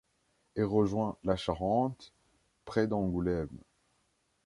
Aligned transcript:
Elle 0.55 0.63
rejoint 0.63 1.15
la 1.23 1.35
Charente 1.35 2.11
près 2.65 2.87
d'Angoulême. 2.87 3.55